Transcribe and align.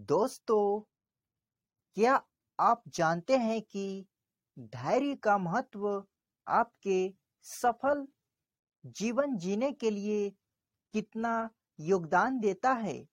दोस्तों, 0.00 0.80
क्या 1.96 2.22
आप 2.60 2.82
जानते 2.88 3.36
हैं 3.36 3.62
कि 3.62 4.06
धैर्य 4.58 5.14
का 5.14 5.38
महत्व 5.38 6.04
आपके 6.48 7.14
सफल 7.42 8.08
जीवन 8.84 9.36
जीने 9.36 9.72
के 9.72 9.90
लिए 9.90 10.30
कितना 10.94 11.50
योगदान 11.80 12.40
देता 12.40 12.72
है? 12.72 13.08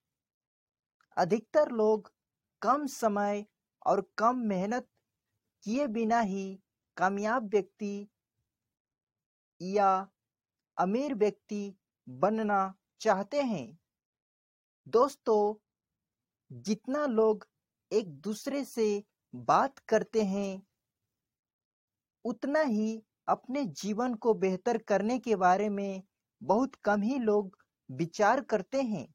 अधिकतर 1.18 1.72
लोग 1.72 2.14
कम 2.62 2.86
समय 2.86 3.46
और 3.86 4.12
कम 4.18 4.38
मेहनत 4.38 4.88
किए 5.64 5.88
बिना 5.88 6.20
ही 6.20 6.60
कामयाब 6.98 7.50
व्यक्ति 7.50 8.08
या 9.62 10.10
अमीर 10.78 11.16
व्यक्ति 11.16 11.76
बनना 12.10 12.74
चाहते 13.00 13.42
हैं। 13.42 13.80
दोस्तों 14.88 15.67
जितना 16.52 17.06
लोग 17.08 17.46
एक 17.92 18.10
दूसरे 18.22 18.64
से 18.66 18.88
बात 19.34 19.80
करते 19.88 20.24
हैं, 20.26 20.62
उतना 22.26 22.62
ही 22.64 23.02
अपने 23.28 23.64
जीवन 23.76 24.14
को 24.16 24.34
बेहतर 24.36 24.78
करने 24.88 25.18
के 25.20 25.36
बारे 25.38 25.70
में 25.70 26.02
बहुत 26.42 26.76
कम 26.84 27.02
ही 27.02 27.18
लोग 27.20 27.58
विचार 27.90 28.42
करते 28.46 28.82
हैं। 28.84 29.08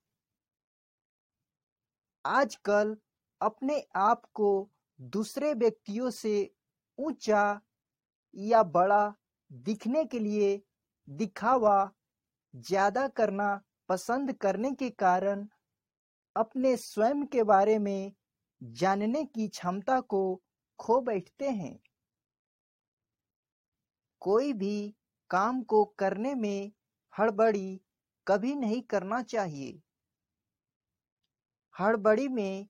आजकल 2.24 2.96
अपने 3.41 3.83
आप 3.96 4.22
को 4.34 4.48
दूसरे 5.00 5.52
व्यक्तियों 5.55 6.10
से 6.12 6.34
ऊँचा 6.98 7.42
या 8.34 8.62
बड़ा 8.72 9.02
दिखने 9.50 10.05
के 10.05 10.19
लिए 10.19 10.60
दिखावा 11.08 11.78
ज़्यादा 12.55 13.06
करना 13.16 13.50
पसंद 13.88 14.33
करने 14.36 14.72
के 14.74 14.91
कारण 14.98 15.46
अपने 16.36 16.77
स्वयं 16.77 17.27
के 17.27 17.42
बारे 17.42 17.78
में 17.78 18.12
जानने 18.62 19.24
की 19.24 19.48
क्षमता 19.48 20.00
को 20.00 20.42
खो 20.78 21.00
बैठते 21.00 21.48
हैं। 21.48 21.78
कोई 24.20 24.53
भी 24.53 24.94
काम 25.30 25.62
को 25.62 25.84
करने 25.84 26.34
में 26.34 26.72
हड़बड़ी 27.19 27.80
कभी 28.27 28.55
नहीं 28.55 28.83
करना 28.83 29.22
चाहिए। 29.22 29.80
हड़बड़ी 31.80 32.28
में 32.28 32.69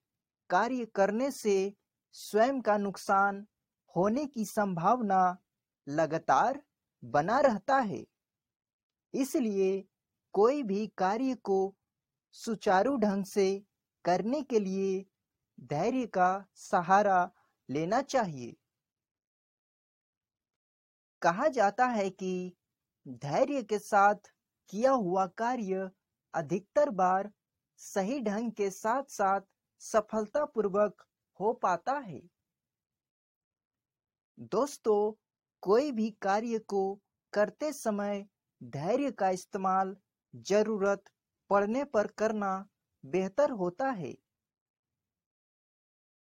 कार्य 0.50 0.84
करने 0.84 1.30
से 1.30 1.74
स्वयं 2.12 2.60
का 2.60 2.76
नुकसान 2.76 3.46
होने 3.96 4.26
की 4.26 4.44
संभावना 4.44 5.38
लगातार 5.88 6.62
बना 7.04 7.40
रहता 7.40 7.78
है। 7.78 8.06
इसलिए 9.14 9.84
कोई 10.32 10.62
भी 10.62 10.86
कार्य 10.86 11.34
को 11.34 11.76
सुचारू 12.32 12.96
ढंग 12.96 13.24
से 13.24 13.62
करने 14.04 14.42
के 14.42 14.58
लिए 14.58 15.04
धैर्य 15.60 16.06
का 16.06 16.46
सहारा 16.54 17.30
लेना 17.68 18.02
चाहिए। 18.02 18.56
कहा 21.22 21.48
जाता 21.48 21.86
है 21.86 22.10
कि 22.10 22.52
धैर्य 23.06 23.62
के 23.62 23.78
साथ 23.78 24.32
किया 24.68 24.92
हुआ 24.92 25.26
कार्य 25.26 25.90
अधिकतर 26.34 26.90
बार 26.90 27.30
सही 27.76 28.20
ढंग 28.20 28.52
के 28.52 28.70
साथ 28.70 29.10
साथ 29.10 29.40
सफलतापूर्वक 29.80 31.04
हो 31.40 31.52
पाता 31.52 31.92
है। 31.98 32.20
दोस्तों, 34.38 35.12
कोई 35.62 35.90
भी 35.92 36.10
कार्य 36.22 36.58
को 36.58 37.00
करते 37.32 37.72
समय 37.72 38.26
धैर्य 38.62 39.10
का 39.10 39.30
इस्तेमाल 39.30 39.96
ज़रूरत 40.34 41.04
पड़ने 41.52 41.84
पर 41.84 42.06
करना 42.18 42.52
बेहतर 43.04 43.50
होता 43.50 43.90
है। 43.92 44.14